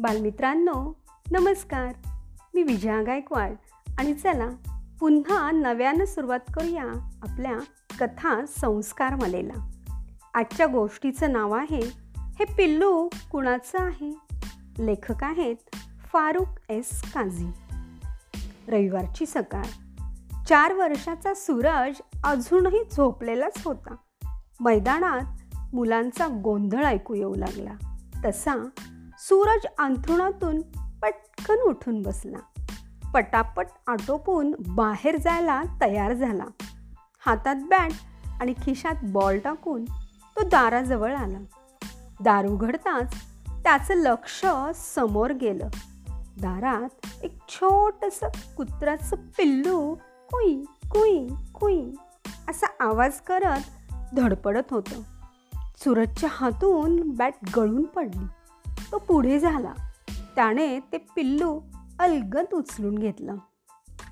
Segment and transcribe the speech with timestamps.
[0.00, 1.00] बालमित्रांनो
[1.30, 1.92] नमस्कार.
[2.54, 3.52] मी विजया गायकवाड
[3.98, 4.48] आणि चला
[5.00, 6.84] पुन्हा नव्यानं सुरुवात करूया
[7.22, 7.58] आपल्या
[8.00, 9.70] कथा संस्कार मलेला.
[10.34, 11.80] आजच्या गोष्टीचं नाव आहे
[12.14, 14.18] हे पिल्लू कुणाचं आहे?
[14.78, 15.56] लेखक आहेत
[16.12, 17.12] फारुख एस.
[17.12, 17.48] काझी.
[18.68, 19.64] रविवारची सकाळ.
[20.48, 23.96] चार वर्षाचा सूरज अजूनही झोपलेलाच होता.
[24.60, 27.72] मैदानात मुलांचा गोंधळ ऐकू येऊ लागला.
[28.24, 28.68] तसा
[29.28, 30.62] सूरज अंथरुणातून
[31.02, 32.38] पटकन उठून बसला.
[33.14, 36.44] पटापट आटोपून बाहेर जायला तयार झाला.
[37.26, 37.90] हातात बॅट
[38.40, 39.84] आणि खिशात बॉल टाकून
[40.36, 41.38] तो दाराजवळ आला.
[42.20, 43.14] दार उघडताच
[43.48, 45.68] त्याचं लक्ष समोर गेलं.
[46.40, 49.94] दारात एक छोटंसं कुत्राचं पिल्लू
[50.30, 51.90] कुई कुई कुई
[52.48, 53.60] असा आवाज करत
[54.14, 55.02] धडपडत होतं.
[55.54, 58.26] सूरजच्या हातून बॅट गळून पडली.
[58.92, 59.72] तो पुढे झाला.
[60.34, 61.60] त्याने ते पिल्लू
[61.98, 63.34] अलगद उचलून घेतलं.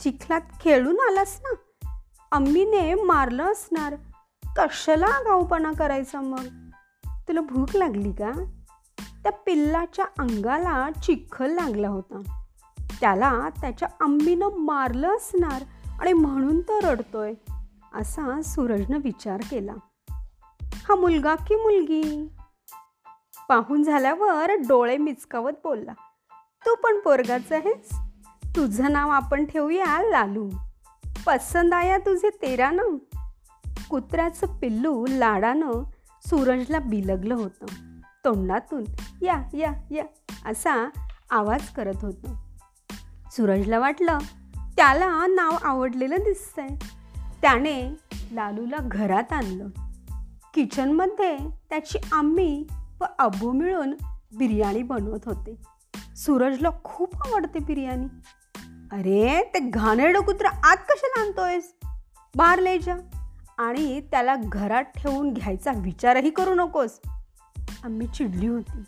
[0.00, 1.54] चिखलात खेळून आलास ना?
[2.32, 3.94] अम्मीने मारलं असणार.
[4.56, 6.44] कशाला गाऊपणा करायचा मग?
[7.28, 8.44] तुला भूक लागली का?
[9.22, 12.42] त्या पिल्लाच्या अंगाला चिखल लागला होता.
[13.00, 15.62] त्याला त्याच्या अम्मीनं मारलं असणार
[16.00, 17.34] आणि म्हणून तो रडतोय
[17.94, 19.72] असा सूरजनं विचार केला.
[20.88, 22.28] हा मुलगा की मुलगी?
[23.48, 25.92] पाहून झाल्यावर डोळे मिचकावत बोलला
[26.66, 27.98] तू पण पोरगाच आहेस?
[28.56, 30.50] तुझं नाव आपण ठेवूया लालू.
[31.26, 32.82] पसंद आया तुझे तेरा ना
[33.90, 35.84] कुत्र्याचं पिल्लू लाडानं
[36.26, 37.66] सूरजला बिलगलं होतं.
[38.24, 38.84] तोंडातून
[39.22, 40.04] या या या
[40.50, 40.90] असा
[41.30, 42.34] आवाज करत होतं.
[43.30, 44.18] सूरजला वाटलं
[44.76, 46.68] त्याला नाव आवडलेलं दिसतंय.
[47.42, 47.96] त्याने
[48.32, 49.68] लालूला घरात आणलं.
[50.54, 51.36] किचनमध्ये
[51.70, 52.66] त्याची आम्ही
[53.00, 53.94] व अबू मिळून
[54.38, 55.62] बिर्याणी बनवत होते.
[56.16, 58.06] सूरजला खूप आवडते बिर्याणी.
[58.92, 61.74] अरे ते घाणेरडं कुत्र आत कशाला आणतोयस?
[62.36, 62.96] बाहेर लेजा
[63.58, 67.00] आणि त्याला घरात ठेवून घ्यायचा विचारही करू नकोस.
[67.84, 68.82] आम्ही चिडली होती.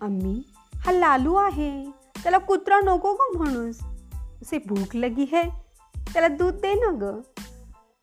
[0.00, 0.42] आम्ही
[0.74, 1.90] हा लालू आहे.
[1.90, 3.78] त्याला कुत्रा नको ग म्हणूस.
[4.14, 5.42] असे भूक लगी है.
[5.96, 7.20] त्याला दूध दे ना ग.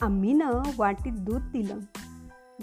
[0.01, 1.77] आम्हीनं वाटीत दूध दिलं.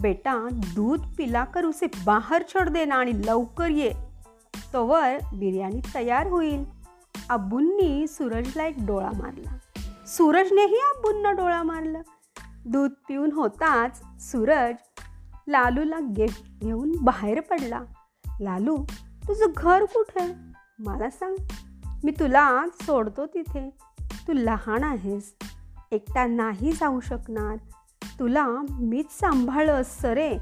[0.02, 3.92] बेटा दूध पिला कर उसे बाहेर छोड दे ना आणि लवकर ये.
[4.72, 6.64] तोवर बिर्याणी तयार होईल.
[7.30, 9.58] अब्बूंनी सूरजला एक डोळा मारला.
[10.06, 11.98] सूरजनेही अब्बूंना डोळा मारला.
[12.66, 14.74] दूध पिऊन होताच सूरज
[15.48, 17.80] लालूला गेट घेऊन बाहेर पडला.
[18.40, 18.76] लालू
[19.28, 20.32] तुझं घर कुठे?
[20.78, 21.36] मला सांग.
[22.04, 23.70] मी तुला सोडतो तिथे.
[24.00, 25.34] तू लहान आहेस.
[25.92, 27.56] एकटा नाही जाऊ शकणार.
[28.20, 30.38] तुला मीच सांभाळलं सरे.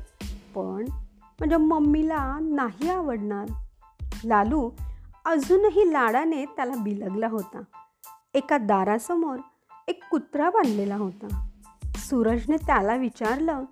[0.55, 0.85] पण
[1.39, 3.47] म्हणजे मम्मीला नाही आवडणार.
[4.25, 4.71] लालू
[5.25, 7.63] अजूनही लाडाने त्याला बिलगला होता.
[8.35, 9.39] एका दारासमोर
[9.89, 11.49] एक कुत्रा बांधलेला होता.
[11.97, 13.63] सूरजने त्याला विचारलं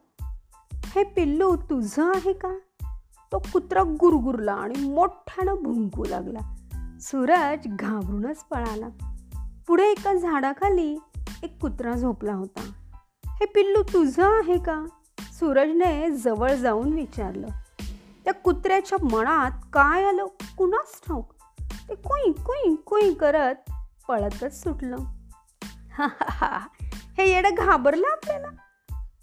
[0.72, 2.52] हे पिल्लू तुझं आहे का?
[3.32, 6.56] तो कुत्रा गुरगुरला आणि मोठ्यानं भुंकू लागला.
[7.00, 8.88] सूरज घाबरूनच पळाला.
[9.66, 10.98] पुढे एका झाडाखाली
[11.42, 12.72] एक कुत्रा झोपला होता.
[13.42, 14.84] हे पिल्लू तुझं आहे का?
[15.20, 17.47] सूरजने जवळ जाऊन विचारलं.
[18.25, 20.26] त्या कुत्र्याच्या मनात काय आलं?
[20.56, 21.32] कुणाच ठाऊक?
[21.88, 23.54] ते कुई कुई कुई करत
[24.08, 24.97] पळतच सुटलं.
[25.92, 26.66] हा हा हा
[27.19, 28.48] हे येडं घाबरलं आपल्याला?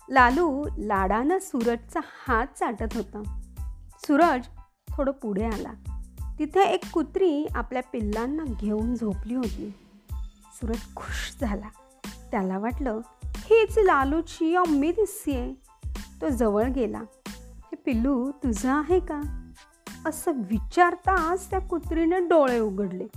[0.10, 3.40] लालू लाडानं सूरजचा हात चाटत होता.
[4.00, 4.48] सूरज
[4.90, 5.72] थोडं पुढे आला.
[6.40, 9.74] तिथे एक कुत्री आपल्या पिल्लांना घेऊन झोपली होती.
[10.54, 11.70] सूरज खुश झाला.
[12.32, 13.00] त्याला वाटलं
[13.50, 15.54] हीच लालूची अम्मी दिसतीये.
[16.22, 17.02] तो जवळ गेला.
[17.28, 19.52] हे पिल्लू तुझं आहे का?
[20.06, 23.08] असं विचारताच त्या कुत्रीने डोळे उघडले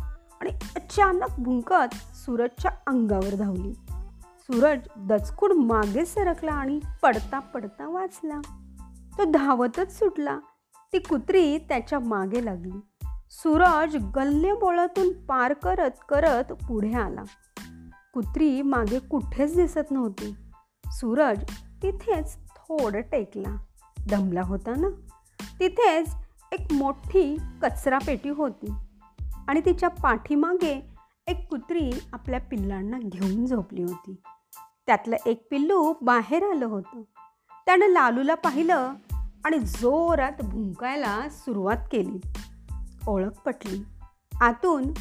[0.41, 3.73] आणि अचानक भुंकत सूरजच्या अंगावर धावली.
[4.41, 8.41] सूरज दचकूड मागे सरकला आणि पडता पडता वाचला.
[9.19, 10.39] तो धावतच सुटला.
[10.93, 13.07] ती कुत्री त्याच्यामागे लागली.
[13.31, 17.23] सूरज गल्ले बोळातून पार करत करत पुढे आला.
[18.15, 20.37] कुत्री मागे कुठेच दिसत नव्हती.
[20.87, 21.45] सूरज
[21.83, 23.57] तिथेच थोडं टेकला.
[24.11, 24.89] दमला होता ना?
[25.61, 26.15] तिथेच
[26.53, 28.73] एक मोठी कचरा पेटी होती
[29.49, 30.87] आणि तिच्या पाठीमागे
[31.27, 34.15] एक कुत्री आपल्या पिल्लांना घेऊन झोपली होती.
[34.87, 37.03] त्यातलं एक पिल्लू बाहेर आलं होतं.
[37.67, 38.95] त्यानं लालूला पाहिलं
[39.45, 42.21] आणि जोरात भुंकायला सुरुवात केली.
[43.07, 43.85] ओळख पटली.
[44.41, 44.93] आतून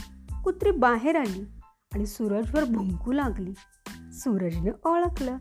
[0.44, 1.61] कुत्री बाहेर आली.
[1.94, 3.54] आणि सूरजवर भुंकू लागली.
[4.14, 5.38] सूरजनं ओळखलं.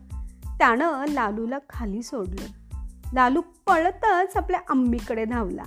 [0.57, 2.45] त्यानं लालूला खाली सोडलं.
[3.13, 5.63] लालू पळतच आपल्या अम्मीकडे धावला.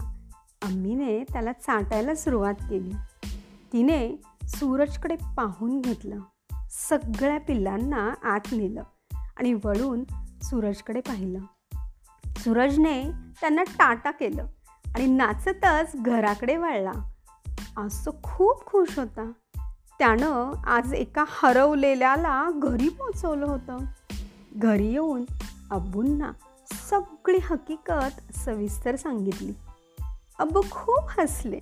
[0.62, 2.92] अम्मीने त्याला चाटायला सुरुवात केली.
[3.72, 6.20] तिने सूरजकडे पाहून घेतलं.
[6.70, 8.82] सगळ्या पिल्लांना आत नेलं
[9.36, 10.04] आणि वळून
[10.42, 11.40] सूरजकडे पाहिलं.
[12.36, 13.02] सूरजने
[13.40, 14.46] त्यांना टाटा केलं
[14.94, 17.10] आणि नाचतच घराकडे वळला.
[17.76, 19.32] आज तो खूप खुश होता.
[19.98, 23.76] त्यानं आज एका हरवलेल्याला घरी पोचवलं होतं.
[24.56, 25.24] घरी येऊन
[25.70, 26.32] अब्बूंना
[26.90, 29.52] सगळी हकीकत सविस्तर सांगितली.
[30.38, 31.60] अब्बू खूप हसले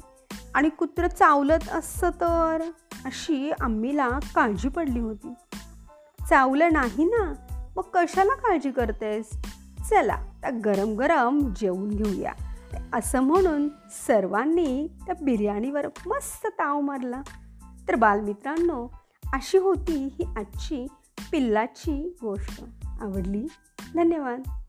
[0.55, 2.63] आणि कुत्रं चावलत असतं तर
[3.05, 5.35] अशी आम्हीला काळजी पडली होती.
[6.31, 7.35] चावलं नाही ना
[7.77, 9.31] मग कशाला काळजी करतेस?
[9.91, 12.33] चला त्या गरम गरम जेवून घेऊया.
[12.93, 13.69] असं म्हणून
[14.07, 17.23] सर्वांनी त्या बिर्याणीवर मस्त ताव मारला.
[17.89, 18.87] तर बालमित्रांनो
[19.33, 20.87] अशी होती ही आजची
[21.33, 22.65] पिल्लाची गोष्ट.
[23.01, 23.47] आवडली?
[23.95, 24.62] धन्यवाद.